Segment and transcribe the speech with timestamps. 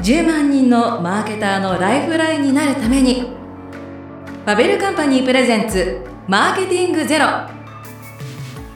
[0.00, 7.26] 10万人のマーケターのライフラインになるためにファベルカンパニープレゼンツマーケティングゼロ。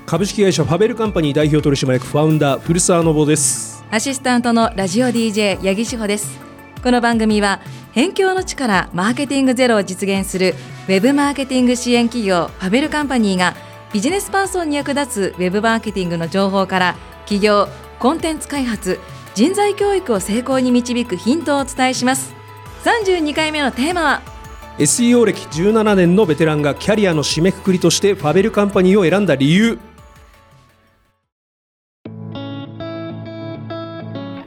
[0.05, 3.85] 株式会社ファベルカンパニー代表取締役ファウンダー古澤信夫です。
[3.93, 6.41] アシスタントのラジオ DJ 八木志保です。
[6.83, 7.61] この番組は
[7.95, 10.57] 辺境の地からマーケティングゼロを実現する
[10.89, 13.55] ウェブマーケティング支援企業ファベルカンパニーが
[13.93, 17.69] ビジネスパーソンに役立つウェブマーケティングの情報から企業
[18.01, 18.99] コンテンツ開発
[19.35, 22.35] 人材教育を成功に導くヒントをお伝えします。
[22.85, 24.23] 32回目のテーマは
[24.79, 29.79] SEO 歴17年のベテランがキャリアの締めくくりとしてファベルカンパニーを選んだ理由。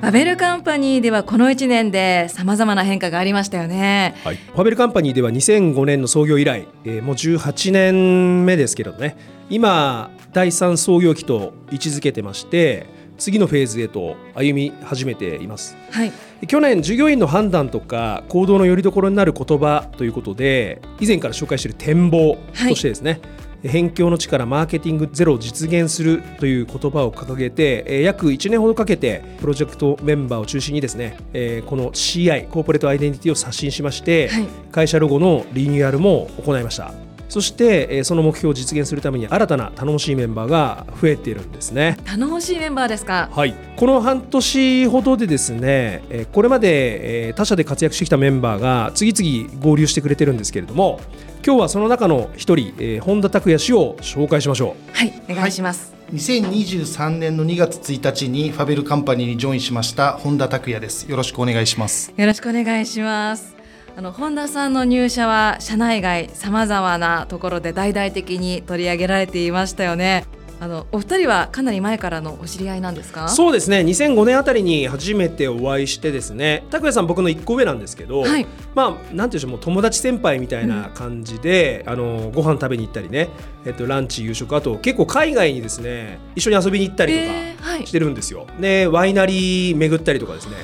[0.02, 9.18] ファベルカンパニーではこの1年でさまざまな変化がありましたよね、はい、ファベルカンパニーでは2005年の創業以来、えー、もう18年目ですけどね。
[9.50, 12.86] 今第3創業期と位置づけてまして
[13.18, 16.12] 次のフェーズへと歩み始めています、はい、
[16.48, 31.18] 去年従業員の判断とか行動のよりどころになる言葉ということで以前から紹介している展望としてですね、はい辺境の力マーケティングゼロを実現するという言葉を掲げて約1年ほどかけてプロジェクトメンバーを中心にですね
[31.66, 34.30] この CI コーポレートアイデンティティを刷新しまして、
[34.72, 36.94] 会社ロゴのリニューアルも行いました
[37.36, 41.98] そしてその目標を実現するために新たな頼もしいメンバーが増えているんですね。
[42.06, 43.28] 頼もしいメンバーですか？
[43.30, 43.54] はい。
[43.76, 51.02] この半年ほどでですねこれまで他社で活躍してきたメンバーが次々合流してくれてるんですけれども
[51.46, 54.98] 今日はその中の一人、えー、本田拓也氏を紹介しましょう。
[54.98, 61.04] はいお願いします、はい、2023年の2月1日にファベルカンパニーにジョインしました本田拓也です。
[61.12, 62.14] よろしくお願いします。
[62.16, 63.55] よろしくお願いします
[63.98, 70.26] あの本田さんの入社は社内外さまざまなところで大々的に取り上げられていましたよね。
[70.58, 73.28] あのお二人はかなり前からのお知り合いなんですか？
[73.30, 73.80] そうですね。
[73.80, 76.66] 2005年あたりに初めてお会いしてですね。
[76.72, 83.30] 拓哉さん僕の1個上なんですけど、はい、まあなんていうんでしょうもう友達先輩みたいな感じで、うん、あのご飯食べに行ったりね、
[83.66, 90.56] えっと、ランチ夕食あと結構海外にですね一緒に遊びに行ったりとかしてるんですよ、えーはい、でワイナリー巡ったりとかですね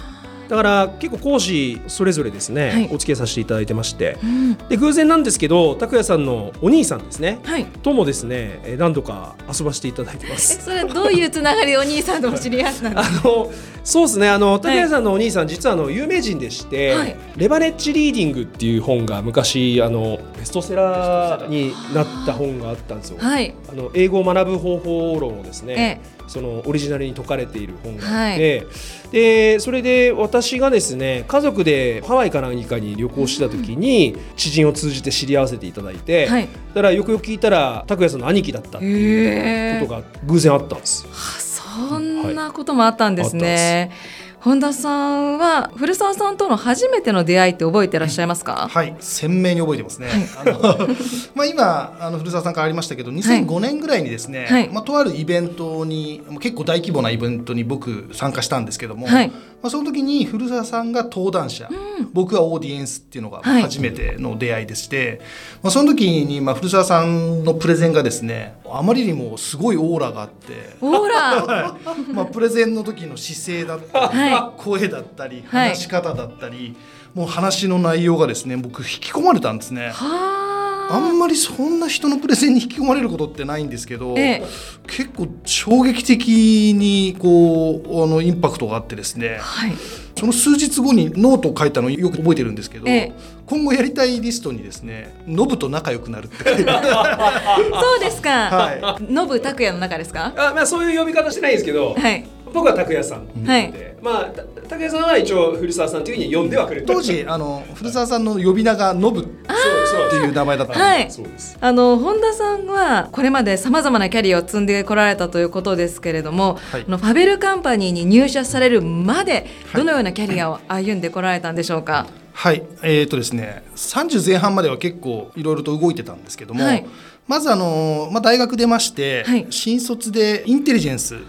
[0.51, 10.61] だから結構講師それぞれですね、はい、お付き合いさせていただいてまして、うん、で偶然なんですけど拓哉さんのお兄さんですね、はい、ともですね何度か遊ばせていただいてます。
[10.65, 13.23] それどういうつながりお兄さんとお知り合いなんですか？
[13.23, 13.51] あの
[13.85, 14.27] そうですね。
[14.27, 21.49] あの拓哉さんのお兄さん、実はあの有名人でして、はい、レバネッジリーディングっていう本が昔あのベストセラー。
[21.49, 41.05] になった本があったんですよ、はい、あの英語を学ぶ方法論をですね、ええそのオリジナルに説かれている本があって、はい、でそれで私がですね家族でハワイか何かに旅行した時に知人を通じて知り合わせていただいて、はい、だからよくよく聞いたら拓哉さんの兄貴だったっていうことが偶然あったんです。
[41.11, 43.91] そんなこともあったんですね。
[43.91, 48.95] はい本田さんは古澤さんとの初めての出会いって覚えてらっしゃいますか、はい。
[48.99, 50.87] 鮮明に覚えてますね、はい、あの
[51.35, 59.31] まあ今あの古澤さんからありましたけど2005年ぐらいにですね、はい、まあ、とあるイベントに結構大規模なイベントに僕参加したんですけども、はい、
[59.61, 65.21] まあ、その時に古澤さんが登壇者、うん、僕はオーディエンスっていうのが初めての出会いでして、
[65.61, 71.75] まあ、その時にまあ古澤さんのプレゼンがですねあまりにもすごいオーラがあってオーラ。
[72.13, 76.75] まあプレゼンの時の姿勢だったり、声だったり話し方だったり、はい、
[77.13, 79.91] もう話の内容がですね僕引き込まれたんですね。
[79.93, 80.50] あ
[80.99, 84.43] んまりそんな人のプレゼンに引き込まれることってないんですけど、ええ、
[84.87, 89.73] 結構衝撃的にこうあのインパクトがあってですね、はい、
[90.17, 93.11] その数日後にノートを書いたのよく覚えてるんですけど、え、
[93.45, 100.33] 今後やりたいリストにですねノブと仲良くなるって書いて そうですか、はい、ノブ拓也の中ですか？
[100.35, 111.57] あ、まあ、そういう呼び方してないですけど、はい、僕は拓也さんはい、まあ拓也さんは一応古澤さんというふうに呼んではくれ当時あの古澤さんの呼び名がノブっていう名前だったはい、そうです。
[111.59, 126.85] あの本田さんはこれまでさまざまなキャリアを積んでこられたということですけれども、はい、のファベルカンパニーに入社されるまでどのようなキャリアを歩んでこられたんでしょうか、はい、えーとですね、30前半までは結構いろいろと動いてたんですけども、はい、
[127.27, 131.23] まずあの、まあ、大学出まして、はい、新卒でインテリジェンス、はい、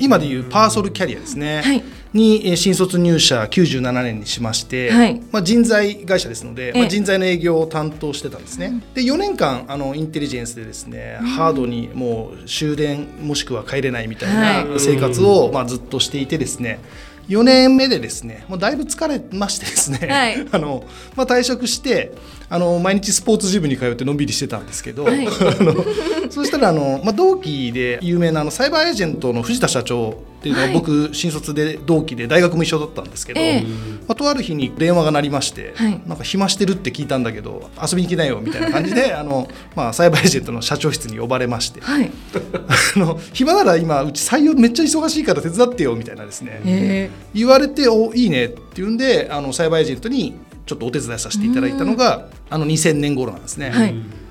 [0.00, 1.82] 今でいうパーソルキャリアですね、はい、
[2.12, 8.82] に新卒入社97年にしまして、まあ、人材会社ですので、まあ、人材の営業を担当してたんですね。
[8.94, 16.80] で4年間あのインテリジェンスでですね、ハードにもう終電もしくは帰れないみたいな生活を、まあ、ずっとしていてですね
[17.28, 20.84] 4年目でですねもうだいぶ疲れましてですね、はい、 あの
[21.14, 22.12] まあ、退職して
[22.48, 25.84] あの毎日スポーツジムに通ってのんびりしてたんですけど、はい、 あの
[26.30, 42.10] そうしたらあの、まあ、同期で有名なあのサイバーエージェントの藤田社長っていうのは僕、新卒で同期で大学も一緒だったんですけど、えー、まあ、とある日に電話が鳴りまして、はい、なんか暇してるって聞いたんだけど遊びに来ないよみたいな感じで あの、まあ、サイバーエージェントの社長室に呼ばれまして、はい、
[42.96, 47.10] あの暇なら今うち採用めっちゃ忙しいから手伝ってよみたいなですね、え。
[47.34, 50.34] ー、言われておいいねっていうんであのサイバーエージェントに
[50.66, 53.72] ちょっとお手伝いさせていただいたのがあの2000年頃なんですね。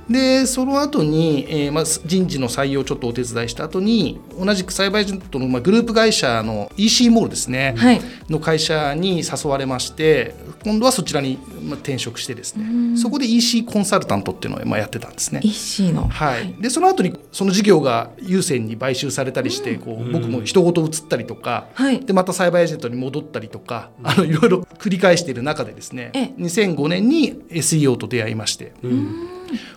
[0.10, 10.34] はいでその後に、えーまあ、人事の採用をちょっとお手伝いした後に同じくサイバーエージェントの、まあ、グループ会社の EC モールですね、はい、の会社に誘われまして
[10.64, 12.98] 今度はそちらに、まあ、転職してですね。
[12.98, 15.40] そこで EC コンサルタントっていうのを、まあ、やってたんですね。
[15.44, 26.12] EC の、はい、でその後にその事業が優先に買収されたりして、こう僕も人ごと移ったりとか、はい、でまたサイバーエージェントに戻ったりとかあのいろいろ繰り返している中でですね。
[26.38, 28.74] 2005年に SEO と出会いまして。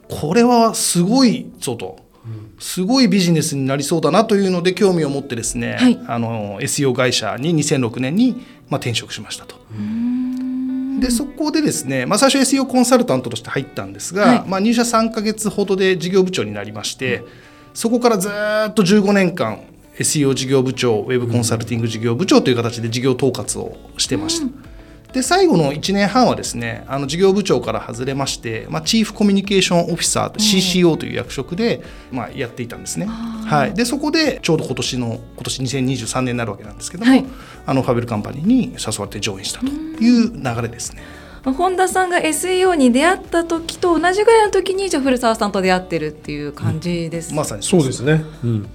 [0.09, 2.11] これはすごいぞと。
[2.59, 8.33] すごいビジネスになりそうだなというので興味を持ってですね、はい、あの SEO 会社に2006年に、
[8.69, 9.57] まあ、転職しましたと。
[11.01, 17.25] でそこでですね、まあ、最初 SEO コンサルタントとして入ったんですが、はい、まあ、入社3か月ほどで事業部長になりまして、
[17.73, 19.63] そこからずっと15年間
[19.99, 24.47] SEO 事業部長ウェブコンサルティング事業部長という形で事業統括をしてました。
[25.13, 37.25] で最後の1年半はですねあの事業部長から外れまして、まあ、チーフコミュニケーションオフィサー CCO という役職で、まあ、やっていたんですね、はい、でそこでちょうど今年の今年2023年になるわけなんですけども、はい、
[37.67, 41.03] あのファベルカンパニーに誘われてジョインしたという流れですね。
[41.43, 48.23] 本田さんが SEO に出会った時と同じぐらいの時にじゃあ古澤さんと出会ってるっていう感じです、うん、まさにそうですね。
[48.45, 48.69] うん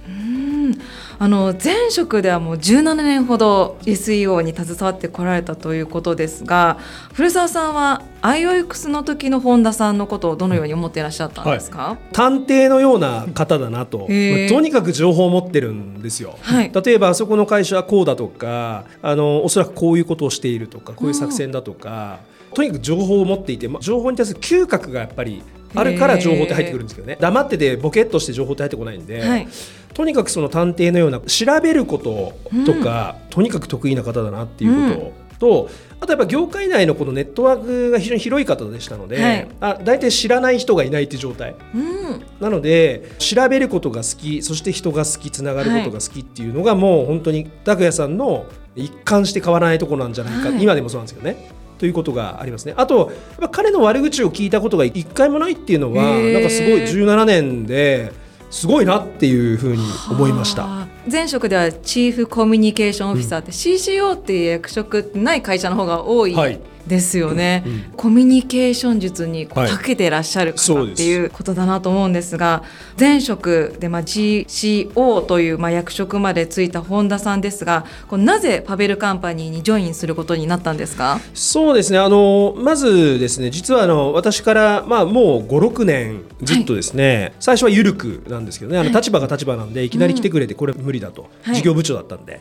[1.18, 6.78] あの前職ではもう17年ほど SEO に携わってこられたということですが
[7.14, 22.20] 古澤さんは IOX の時の本田さんのことをどのように思っていらっしゃったんですか、はい、探偵のような方だなと、とにかく情報を持ってるんですよ、はい、例えばあそこの会社はこうだとかあのおそらくこういうことをしているとかこういう作戦だとか、
[22.54, 25.42] とにかく情報を持っていて、ま、情報に対する嗅覚がやっぱり
[25.76, 27.16] あるから情報って入ってくるんですけどね。
[27.20, 29.48] 黙っててボケっとして情報って入ってこないんで、はい、
[29.94, 32.34] とにかくその探偵のような調べること
[32.64, 35.68] とか、うん、とにかく得意な方だなっていうことと、うん、
[36.00, 51.55] あとやっぱ業界内のこのネットワークが非常に広い方でしたので、はい、あ大体知らない人がいないって状態、うん、なので調べることが好きそして人が好きつながることが好きっていうのがもう本当に拓哉さんの一貫して変わらないところなんじゃないか、はい、今でもそうなんですけどね。
[51.78, 52.74] ということがありますね。
[52.76, 53.12] あと、
[53.50, 58.12] 彼の悪口を聞いたことが一回もないっていうのは、なんかすごい17年で
[58.50, 60.86] すごいなっていうふうに思いました。
[61.10, 66.34] 前職ではチーフコミュニケーションオフィサーって、うん、CCO っていう役職ない会社の方が多い。
[66.34, 72.64] はいですよね、うん、コミュニケーション術にこう長けてらっしゃる方っていうことだなと思うんですが、は
[72.96, 81.20] い、前職でまあ GCO というまあ役職までついた本田さんですがこなぜパベルカンパニーにジョインすることになったんですか？
[81.34, 81.98] そうですね。
[81.98, 92.40] あのまずですね実はあの私からまあもう56年ずっとですね、はい、最初は緩くなんですけどねあの立場が立場なんでいきなり来てくれてこれ無理だと、事業部長だったんで。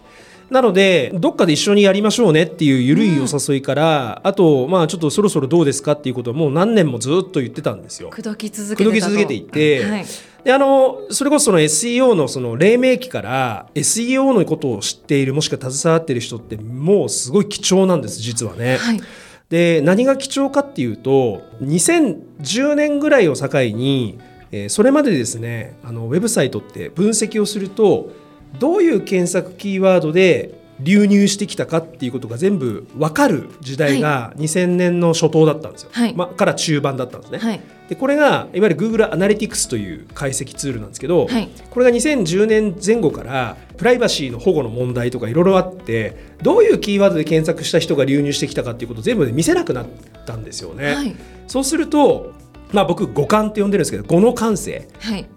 [0.50, 8.10] なのでどっかで一緒にやりましょうねっていう緩いお誘いから、うん、あとまあちょっとそろそろどうですかっていうことをもう何年もずっと言ってたんですよ。
[8.10, 10.06] 口説き続けて続けていて、はい、
[10.44, 18.78] であのそれこそその SEO のその黎明期から SEO のことを知っているもしくは携わっている人ってもうすごい貴重なんです実はね。
[18.78, 19.02] はい
[19.50, 24.20] で何が貴重かっていうと2010年ぐらいを境に、
[24.52, 28.12] えー、それまでですねあのウェブサイトって分析をすると
[28.60, 37.40] どういう検索キーワードで流入してきたかっていうことが全部分かる時代が2000年の初頭だったんですよ、はい、まあ、から中盤だったんですね。
[37.40, 49.86] はい、でこれがいわゆる Google アナリティクスという解析ツールなんですけど、はい、これが2010年前後からプライバシーの保護の問題とかいろいろあってどういうキーワードで検索した人が流入してきたかっていうことを全部で見せなくなっ
[50.26, 51.16] たんですよね。
[51.48, 52.34] そうすると
[52.76, 54.90] まあ、僕五感って呼んでるんですけど語の感性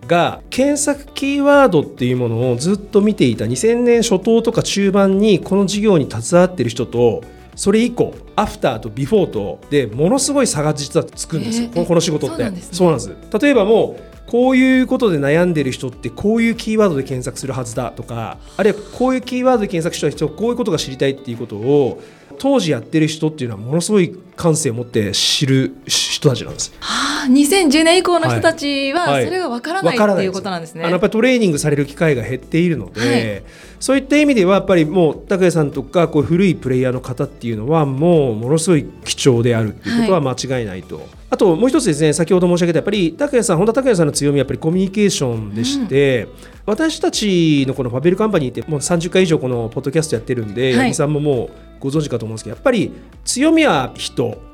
[0.08, 7.22] が検索キーワードっていうものをずっと見ていた2000年初頭とか中盤にこの事業に携わってる人と
[7.54, 12.36] それ以降アフターとビフォーとでものすごい差が実はつくんですよ、この仕事って。
[12.72, 22.02] そうなんです、例えばもうこういうことで悩んでる人ってこういうキーワードで検索するはずだとかあるいはこういうキーワードで検索した人はこういうことが知りたいっていうことを
[22.38, 26.72] 当時やってる人っていうのはものすごい感性を持ってる人たちなんです。
[26.80, 30.82] はあ2010年以降の人たちはそれがわからない、はい、っていうことなんですね。
[30.82, 40.96] あのやっぱりトレーニングされる機会が減っているので、はい、そういった意味ではやっぱりもう拓哉さんとかこう古いプレイヤーの方っていうのはもうものすごい貴重であるっていうことは間違いないと。
[40.96, 46.30] はい、あともう一つですね先ほど申し上げたやっぱり拓哉さん本田拓哉さんの強みはやっぱりコミュニケーションでして、うん、
[46.66, 52.92] 私たちのこのファベルカンパニーってもう30回以上このポッドキャストやってるんで、八木さんももうご存知かと思うんですけどやっぱり
[53.24, 54.46] 強みは人。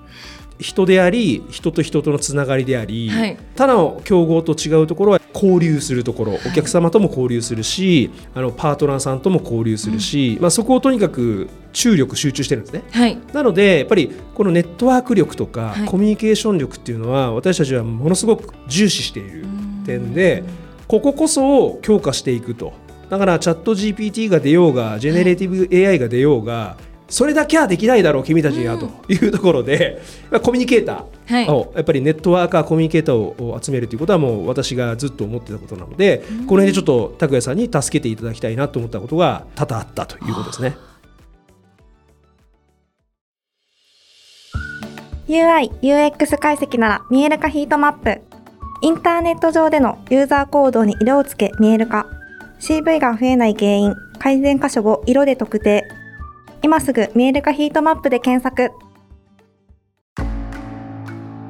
[0.60, 19.44] 人であり人と人とのつながりであり、はい、他の競合と違うところは交流するところ、はい、お客様とも交流するしあのパートナーさんとも交流するし、うん、まあ、そこをとにかく注力集中してるんですね、はい、なのでやっぱりこのネットワーク力とか、コミュニケーション力っていうのは私たちはものすごく重視している
[19.84, 20.44] 点で
[20.86, 22.72] こここそを強化していくと。
[23.10, 26.76] だからチャット GPT が出ようがジェネレーティブ AI が出ようが、
[27.08, 40.76] それだけはできないだろう君たちにはというところで、うん、コミュニケーターを、はい、やっぱりネットワーカーコミュニケーターを集めるということはもう私がずっと思ってたことなので、うん、この辺でちょっと拓哉さんに助けていただきたいなと思ったことが多々あったということですね。
[45.28, 48.20] UI、UX 解析なら見える化ヒートマップ。
[48.82, 52.06] インターネット上でのユーザー行動に色をつけ見える化。
[52.60, 55.84] CV が増えない原因、改善箇所を色で特定。
[56.64, 58.72] 今すぐ見える化ヒートマップで検索。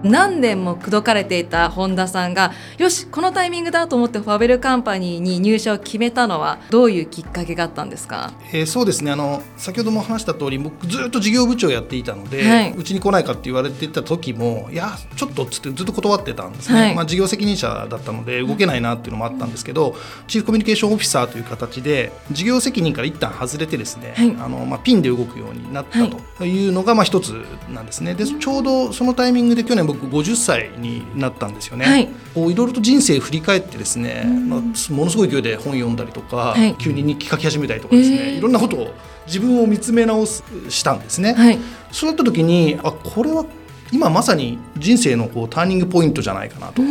[0.04, 9.11] 何年も口説かれていた本田さんがよしこのタイミングだと思ってファベルカンパニーに入社を決めたのはどういうきっかけがあったんですか、えー、そうですね。
[9.11, 19.94] あの先ほども話した通り僕ずっと事業部長やっていたので、はい、うちに来ないかって言われてた時もいやちょっとっつってずっと断ってたんですね、はい、まあ、事業責任者だったので動けないなっていうのもあったんですけど
[20.26, 26.06] チーフコミュニケーションオフィサーという形で事業責任から一旦外れてですね、はい、あのまあ、ピンで動くようになった
[26.38, 27.30] というのがまあ一つ
[27.70, 28.14] なんですね。
[28.14, 31.85] でちょうどそのタイミングで去年僕50歳になったんですよね。
[31.85, 34.61] はい、こういろいろと人生振り返ってですね、まあ、
[34.93, 38.95] ものすごい勢いで本読んだりとか、はい、急に日記書き始めたりとかですね、いろんなことを
[39.27, 41.35] 自分を見つめ直すしたんですね。
[41.35, 41.59] はい、
[41.93, 43.45] そうなった時にあこれは
[43.93, 46.83] 今まさに人生のこうターニングポイントじゃないかなと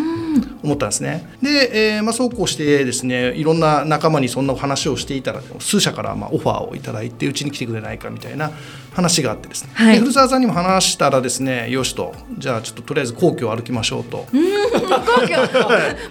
[0.63, 1.27] 思ったんですね。
[1.41, 8.51] で、えーまあ、そうこうしてですねいろんな仲間にそんな話をしていたら数社からまあオファーをいただいてうちに来てくれないかみたいな
[8.93, 14.25] 話があってですね、はい、古澤さんにも話したらですねよしとじゃあちょっととりあえず皇居を歩きましょうと。
[14.33, 15.35] 皇居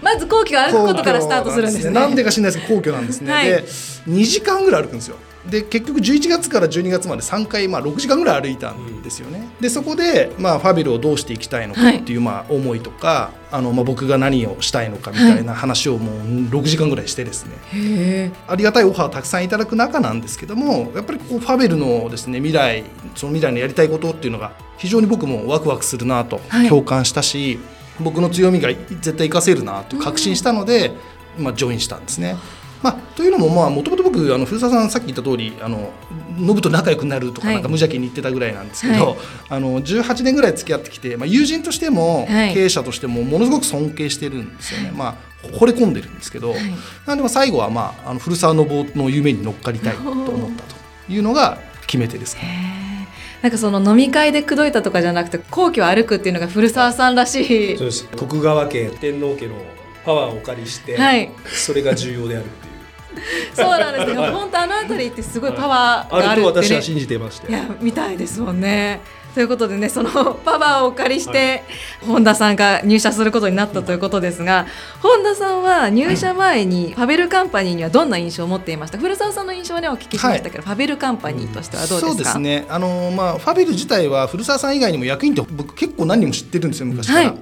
[0.02, 1.94] まず皇居を歩くことからスタートするんですね。
[1.94, 3.32] なんでか知らないですけど皇居なんですね。
[3.32, 5.16] はい、で2時間ぐらい歩くんですよ。
[5.50, 9.48] で結局11月から12月まで3回、まあ、6時間ぐらい歩いたんですよね。
[9.60, 16.16] でそこで、まあ、ファビルをどうしていきたいのかっていう、まあ、思いとかあの、まあ、僕が何をしたいのかみたいな話をもう
[16.48, 22.84] 6時間ぐらいしてですね、ありがたいオファーをたくさんいただく中なんですけどもやっぱりこうファベルのですね未来
[23.16, 27.58] その未来のやりたいことっていうのが非常に僕もワクワクするなと共感したし、
[28.00, 30.92] 僕の強みが絶対活かせるなと確信したので、
[31.38, 32.36] まあ、ジョインしたんですね。
[32.82, 35.92] まあ、というのももともと僕あの古澤さんさっき言った通りあの
[36.36, 39.16] ノブと仲良くなるとかなんか無邪気に言ってたぐらいなんですけど、はい、
[39.50, 44.86] あの18年ぐらい付き合ってきて、まあ、友人としても経営者としてもものすごく尊敬してるんですよね。
[44.88, 46.60] はい、まあ惚れ込んでるんですけど、はい、
[47.06, 50.76] なんでも最後は、まあ、あの古澤信夫の夢に乗っかりたいと 思ったと
[51.12, 53.08] いうのが決め手ですか、ね。
[53.42, 57.40] なんかその飲み会で口説いたとかじゃなくて皇居を歩くっていうのが古澤さんらし
[57.72, 57.76] い。
[57.76, 58.08] そうです。
[58.16, 59.56] 徳川家天皇家の
[60.04, 62.71] パワーをお借りして、はい、それが重要であるっていう
[63.54, 67.50] そうなんですよ、本当あの辺りってすごいパワーがあるって、ね、私は信じてまして。
[67.50, 69.00] いやみたいですもんね。
[69.34, 70.10] ということでねその
[70.44, 71.64] パワーをお借りして、
[72.06, 74.66] 本田さんが入社することになったということですが、
[75.00, 78.98] 本田さんは入社前にファベルカンパニーにはどんな印象を持っていました？
[78.98, 82.66] 古澤さんの印象はねお聞きしましたけど、はい、ファベルカンパニーとしてはどうですか、そうですね。
[82.68, 87.26] あの、まあ、ファベル自体は古澤さん以外にも役員って僕結構何人も知ってるんですよ昔から。
[87.28, 87.38] はい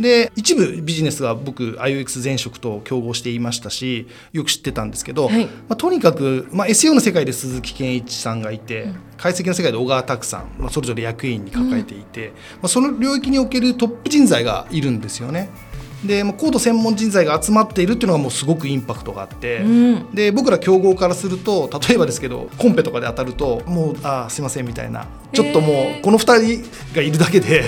[0.00, 15.50] で一部ビジネスは僕 IOX 前職と競合していましたしよく知ってたんですけど、はい、まあ、とにかく、まあ、SEO の世界で鈴木健一さんがいて、うん、解析の世界で小川拓さん、まあ、それぞれ役員に抱えていて、うん、まあ、その領域におけるトップ人材がいるんですよね。
[16.04, 25.06] で高度専門人材が集まっているっていうのがもうすごくインパクトがあって、うん、で僕ら競合からすると例えばですけどコンペとかで当たるともうあすいませんみたいな。
[25.30, 27.66] ちょっともうこの2人がいるだけでやっ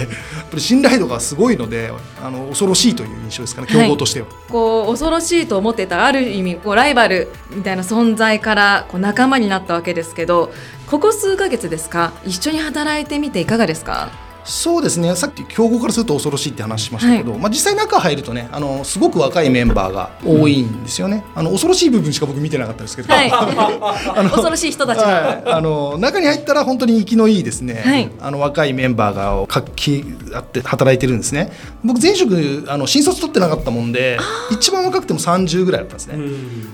[0.49, 10.51] ぱり信頼度がすごいのであの恐ろしいという印象ですかね競合としては、はい、こう恐ろしいと思ってたある意味こうライバルみたいな存在からこう仲間になったわけですけど
[10.87, 12.15] ここ数ヶ月ですか？
[12.25, 14.11] 一緒に働いてみていかがですか？
[14.44, 15.14] そうですね。
[15.16, 30.04] さっき競合からすると恐ろしいって話しましたけど、はい、まあ、実際中入るとねあのすごく若いメンバーが多いんですよね、うん、あの恐ろしい部分しか僕見てなかったですけど、はい、 あの恐ろしい人たちが、はい、あの中に入ったら本当に生きのいいですね、はい、あの若いメンバーが活気
[30.35, 31.52] あって働いてるんですね。
[31.85, 34.18] 僕前職あの新卒取ってなかったもんで
[34.50, 36.16] 一番若くても30ぐらいだったんですね、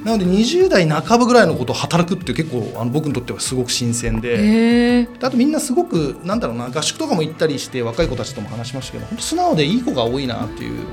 [0.04, 10.86] なので20代半ばぐらいのことを働くって結構あの僕にとってはすごく新鮮であとみんなすごくなんだろうな合宿とかも行ったりして若い子たちとも話しましたけど本当素直でいい子が多いなっていう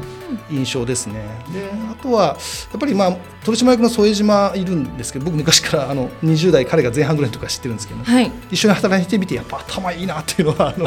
[0.49, 1.43] 印象ですね。
[1.51, 2.25] であとは
[2.71, 10.79] やっぱりまあ取締役の副島いるんですけど僕昔からあの20代彼が前半ぐらいとか知ってるんですけど、はい、一緒に働いてみてやっぱ頭いいなっていうのはあ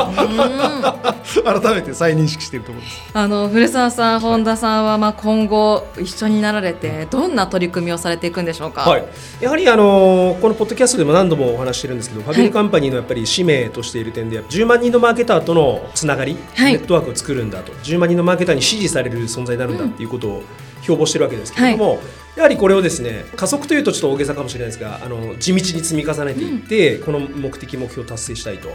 [1.45, 3.11] の 改めて再認識しているところです。
[3.13, 9.05] あの古澤さん、本田さんはまあ今後一緒になられてどんな取り組みをされていくんでしょうか、はい、
[9.41, 17.73] やはりあのこのポッドキャストでも何度もお話してるんですけど、ファビリカンパニーのやっぱり使命としている点で10万人のマーケターとのつながり、はい、ネットワークを作るんだと。
[17.83, 20.43] 10万人のマーケターに支持される存在になるんだっていうことを
[20.83, 21.99] 標榜してるわけですけれども、はい、
[22.37, 28.71] やはりこれをですね加速というとちょっと大げさかもしれないですがあの地道に積み重ねていって、うん、この目的目標を達成したいと。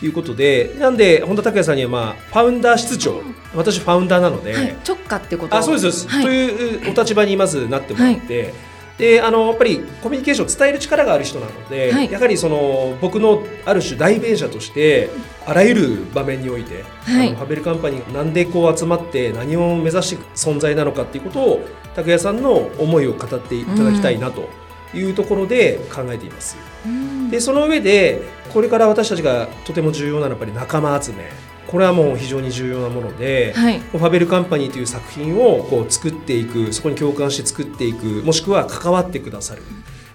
[0.00, 3.20] いうことでなんで本田拓也さんには、まあ、ファウンダー室長
[3.52, 5.56] 私ファウンダーなので、はい、直下ってこと。
[5.56, 8.54] あそうです、はい、というお立場にまずなってもらって、
[8.98, 15.08] であのやっぱりコミュニケーションを伝える力がある人なので、はい、やはりその僕のある種代弁者として
[15.46, 21.64] あらゆる場面において、はい、あのハベルカンパニーがなんでこう集まって何を目指していく存在なのかっていうことを
[21.94, 24.48] 拓也さんの思いを語っていただきたいなと
[24.92, 26.56] いうところで考えています。
[26.84, 31.30] うん、でその上でこれから私たちがとても重要なのはやっぱり仲間集め
[31.68, 39.62] これはもう非常に重要なもので、はい、ファベルカンパニーという作品をこう作っていくそこに共感して作っていくもしくは関わってくださる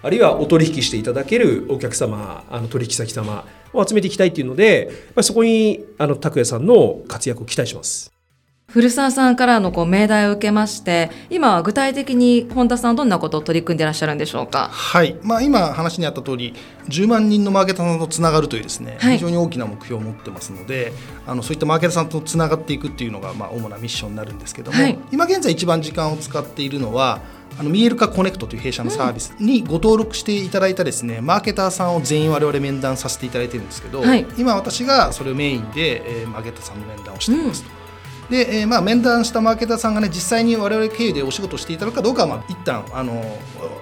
[0.01, 8.11] あるいはお取引していただけるお客様あの取引先様を集めていきたいっていうので、まあ、そこにあの拓也さんの活躍を期待します。
[8.73, 15.15] 古澤さんからのこう命題を受けまして今は具体的に本田さんどんなことを取り組んでいらっしゃるんでしょうか、はい。
[15.21, 16.55] まあ、今話にあった通り
[16.89, 20.91] 10万人のマーケターさんとつながるというですね、はい、非常に大きな目標を持ってますので
[21.27, 27.21] あのそういったマーケターさんとつながっていくっていうのが、まあ、主なミッションになるんですけども、はい、今現在一番時間を使っているのは
[27.59, 37.69] あのミエルカコネクトという弊社のサービスにご登録していただいたですね、マーケターさんを全員我々面談させていただいているんですけど、はい、今私がそれをメインで、えー、マーケターさんの面談をしていますと。
[37.77, 37.82] うん
[38.29, 43.21] で、えー、まあ面談したマーケターさんがね実際に我々経由でお仕事していただくかどうかはまあ一旦あの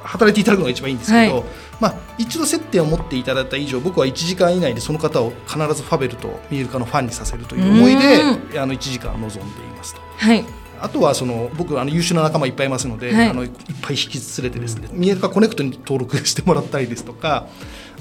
[0.03, 1.43] 働いていただくのが一番いいんですけど、はい、
[1.79, 10.01] まあ一度接点を持っていただいた以上僕は1時間以内でその方を必ずファベルとミールカのファンにさせるという思いであの1時間臨んでいますと。
[10.17, 10.43] はい。
[10.81, 13.51] あとはその僕あの優秀な仲間いっぱいいますので、はい、あのいっ
[13.83, 17.47] ぱい引き連れてですね、ミエルカコネクトに登録してもらったりですとか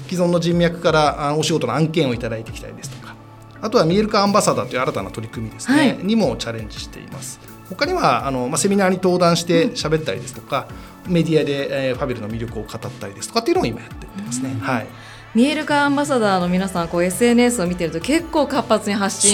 [0.09, 3.10] 既存の人脈からお仕事の案件をいただいてきたりですとか
[3.61, 7.39] あとは見える化アンバサダーという新たな取り組みですね、はい、にもチャレンジしています。
[7.69, 10.67] 他にはあの、まあ、セミナーに登壇して喋ったりですとか、
[11.05, 14.87] うん、メディアで、えー、ファベルの魅力を語ったりですとかっていうのを今やってますね、はい。
[15.33, 19.31] 見える化アンバサダーの皆さんこう SNS を見てると結構活発に発信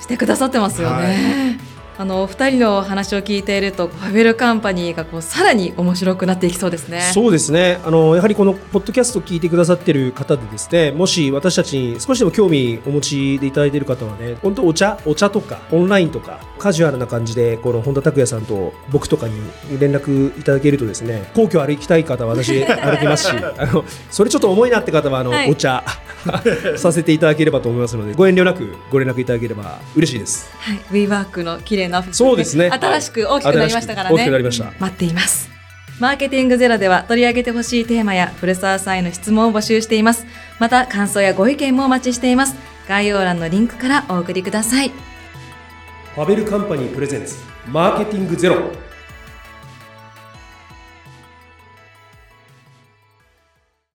[0.00, 1.04] してくださってますよね。
[1.04, 1.65] はい
[1.98, 7.00] あのお二人の話を聞いているとファベルカンパニーがこうさらに面白くなっていきそうですね。
[7.14, 7.80] そうですね。
[7.84, 19.40] あのやはりこのポッドキャストを聞いてくださっている方でですね、もし私たちに少しでも興味お持ちでいただいている方はね、本当お茶お茶とかオンラインとかカジュアルな感じでこの本田拓也さんと僕とかに
[19.78, 25.82] 連絡いただけるとですね、皇居歩きたい方は私歩きますし、あのそれちょっと重いなって方はあの、はい、お茶
[26.76, 30.50] させていただければと思いますので、ご遠慮なくご連絡いただければ嬉しいです。
[30.58, 32.70] はい、ウィーワークの綺麗なそうですね。
[32.70, 34.14] 新しく大きくなりましたからね。
[34.14, 34.72] 大きくなりました。
[34.78, 35.50] 待っています。
[35.98, 40.26] マーケティングゼロでは取り上げてほしいテーマや古澤さんへの質問を募集しています。
[40.58, 42.54] また感想やご意見もお待ちしています。
[42.88, 44.92] 概要欄のリンクからお送りください。
[46.14, 47.36] ファベルカンパニープレゼンツ
[47.68, 48.72] マーケティングゼロ